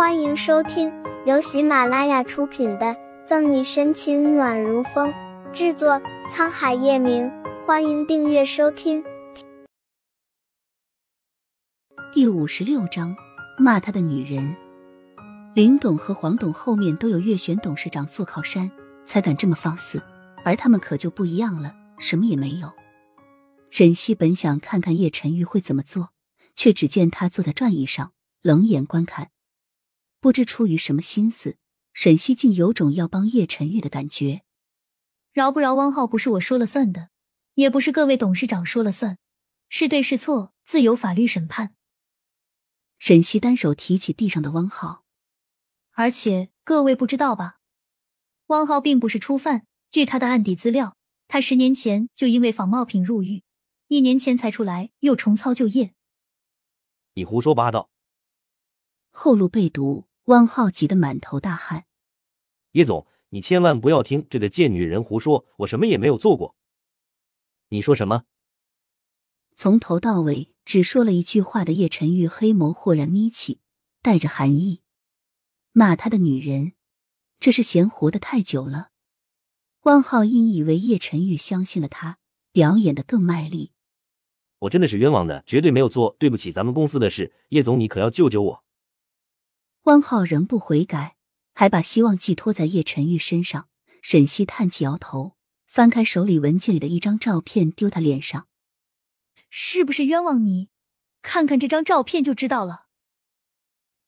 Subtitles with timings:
[0.00, 0.90] 欢迎收听
[1.26, 2.86] 由喜马拉雅出品的
[3.26, 5.12] 《赠你深情暖如风》，
[5.52, 7.30] 制作沧海夜明。
[7.66, 9.04] 欢迎订阅收听。
[12.14, 13.14] 第五十六章，
[13.58, 14.56] 骂他的女人。
[15.54, 18.70] 林董和黄董后面都有月选董事长做靠山，
[19.04, 20.02] 才敢这么放肆，
[20.46, 22.72] 而他们可就不一样了，什么也没有。
[23.68, 26.08] 沈西本想看看叶晨玉会怎么做，
[26.54, 29.28] 却只见他坐在转椅上，冷眼观看。
[30.20, 31.56] 不知出于什么心思，
[31.94, 34.42] 沈西竟有种要帮叶晨玉的感觉。
[35.32, 37.08] 饶不饶汪浩不是我说了算的，
[37.54, 39.18] 也不是各位董事长说了算，
[39.70, 41.74] 是对是错自有法律审判。
[42.98, 45.04] 沈西单手提起地上的汪浩，
[45.92, 47.60] 而且各位不知道吧？
[48.48, 50.98] 汪浩并不是初犯，据他的案底资料，
[51.28, 53.42] 他十年前就因为仿冒品入狱，
[53.88, 55.94] 一年前才出来，又重操旧业。
[57.14, 57.88] 你胡说八道！
[59.10, 60.09] 后路被堵。
[60.24, 61.86] 汪浩急得满头大汗。
[62.72, 66.54] 叶总，你千万不要听这个贱女人胡说，我什么也没有做过。
[67.68, 68.24] 你说什么？
[69.56, 73.60] 从头到尾只说了一句话的叶晨玉黑眸豁然眯起，
[74.02, 74.82] 带着寒意，
[75.72, 76.72] 骂他的女人，
[77.38, 78.90] 这是嫌活得太久了。
[79.82, 82.18] 汪浩因以为叶晨玉相信了他，
[82.52, 83.72] 表演的更卖力。
[84.60, 87.32] 我真的是冤枉的，绝对没有做对不起咱们公司的事。
[87.48, 88.64] 叶总，你可要救救我！
[89.84, 91.16] 汪浩仍不悔改，
[91.54, 93.68] 还把希望寄托在叶晨玉身上。
[94.02, 98.48] 沈西叹气摇头，翻开手里文件里的一张照片，丢他脸上
[99.50, 100.68] ：“是不是冤枉你？
[101.22, 102.86] 看看这张照片就知道了。”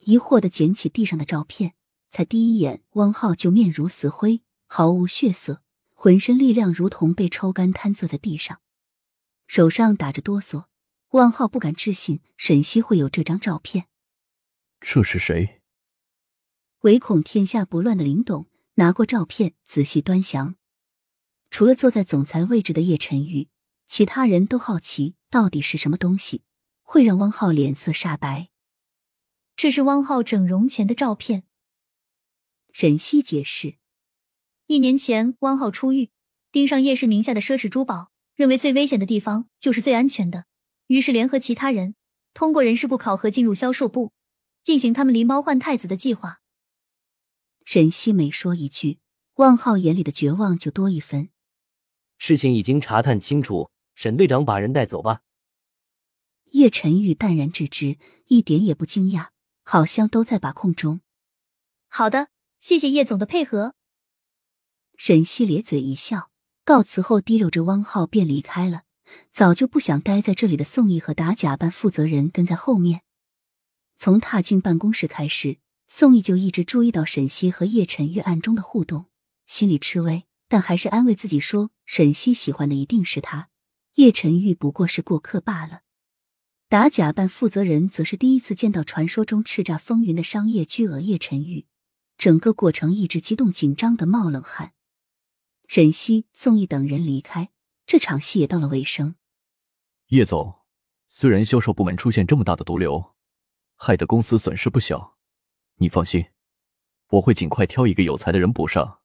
[0.00, 1.74] 疑惑的捡起地上的照片，
[2.08, 5.62] 才第一眼，汪浩就面如死灰，毫无血色，
[5.94, 8.60] 浑身力量如同被抽干，瘫坐在地上，
[9.46, 10.66] 手上打着哆嗦。
[11.10, 13.86] 汪浩不敢置信沈西会有这张照片。
[14.80, 15.61] 这是谁？
[16.82, 20.56] 唯恐天下不乱的林董拿过照片仔细端详，
[21.48, 23.48] 除了坐在总裁位置的叶晨玉，
[23.86, 26.42] 其他人都好奇到底是什么东西
[26.82, 28.48] 会让汪浩脸色煞白。
[29.54, 31.44] 这是汪浩整容前的照片。
[32.72, 33.76] 沈西解释：
[34.66, 36.10] 一年前汪浩出狱，
[36.50, 40.46] 盯上叶氏名下的奢侈珠宝，认为最危险的地方就是最安全的，
[40.88, 41.94] 于是联合其他人
[42.34, 44.10] 通过人事部考核进入销售部，
[44.64, 46.40] 进行他们狸猫换太子的计划。
[47.64, 48.98] 沈西每说一句，
[49.34, 51.30] 汪浩眼里的绝望就多一分。
[52.18, 55.22] 事情已经查探清楚，沈队长把人带走吧。
[56.50, 59.28] 叶晨玉淡然置之，一点也不惊讶，
[59.62, 61.00] 好像都在把控中。
[61.88, 62.28] 好的，
[62.60, 63.74] 谢谢叶总的配合。
[64.96, 66.30] 沈西咧嘴一笑，
[66.64, 68.82] 告辞后提溜着汪浩便离开了。
[69.32, 73.02] 早就不想待在这里的宋毅和打假办负责人跟在后面。
[73.96, 75.58] 从踏进办公室开始。
[75.94, 79.10] 宋毅就一直注意到沈西和叶晨玉暗中的互动，
[79.44, 83.50] 心里吃味，但还是安慰自己说：沈西喜欢的一定是他，
[83.96, 85.82] 叶晨玉不过是过客罢了。
[86.70, 91.66] 打假办负责人则是第一次见到传说中叱咤风云的商业巨鳄叶晨玉，
[92.16, 94.72] 整个过程一直激动紧张的冒冷汗。
[95.68, 97.50] 沈西、宋毅等人离开，
[97.84, 99.16] 这场戏也到了尾声。
[100.06, 100.54] 叶总，
[101.06, 103.14] 虽然销售部门出现这么大的毒瘤，
[103.76, 105.18] 害得公司损失不小。
[105.76, 106.26] 你放心，
[107.08, 109.00] 我会尽快挑一个有才的人补上，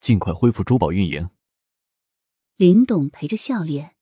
[0.00, 1.30] 尽快恢复珠宝运营。
[2.56, 3.96] 林董陪着笑脸，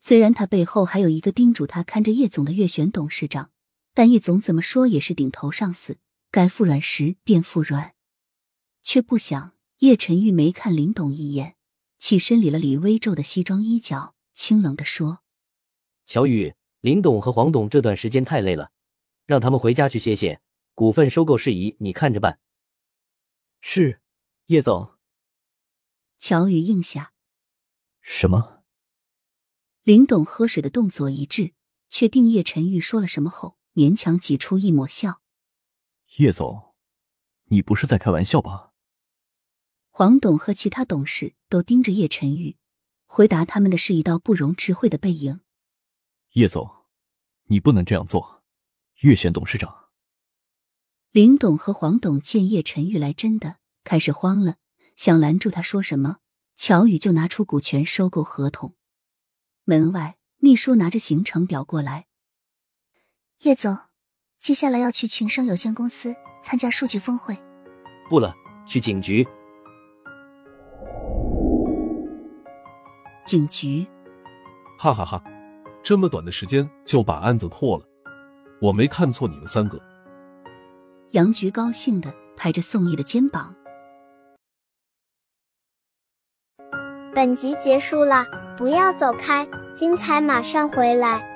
[0.00, 3.50] 虽然他背后还有一个叮嘱他看着叶总的月选董事长，
[3.92, 5.98] 但叶总怎么说也是顶头上司，
[6.30, 7.94] 该服软时便服软。
[8.82, 11.56] 却不想叶晨玉没看林董一眼，
[11.98, 15.22] 起身理了理微皱的西装衣角，清冷的说
[16.06, 18.70] ：“乔宇，林董和黄董这段时间太累了，
[19.26, 20.40] 让他们回家去歇歇。”
[20.76, 22.38] 股份收购事宜，你看着办。
[23.62, 24.02] 是，
[24.48, 24.98] 叶总。
[26.18, 27.14] 乔宇应下。
[28.02, 28.62] 什么？
[29.84, 31.54] 林董喝水的动作一致，
[31.88, 35.22] 确定叶晨玉说了什么后，勉强挤出一抹笑。
[36.18, 36.74] 叶总，
[37.44, 38.74] 你不是在开玩笑吧？
[39.88, 42.58] 黄董和其他董事都盯着叶晨玉，
[43.06, 45.40] 回答他们的是一道不容置喙的背影。
[46.32, 46.70] 叶总，
[47.44, 48.44] 你不能这样做。
[48.96, 49.85] 月选董事长。
[51.16, 54.56] 林董和黄董见叶晨玉来真的，开始慌了，
[54.96, 56.18] 想拦住他说什么，
[56.54, 58.74] 乔宇就拿出股权收购合同。
[59.64, 62.04] 门外，秘书拿着行程表过来。
[63.44, 63.78] 叶总，
[64.38, 67.34] 接下来要去群生有限公司参加数据峰会。
[68.10, 68.34] 不了，
[68.66, 69.26] 去警局。
[73.24, 73.86] 警局。
[74.78, 75.24] 哈哈哈，
[75.82, 77.88] 这么短的时间就把案子破了，
[78.60, 79.80] 我没看错你们三个。
[81.10, 83.54] 杨菊高兴的拍着宋毅的肩膀。
[87.14, 88.26] 本集结束了，
[88.56, 91.35] 不要走开，精彩马上回来。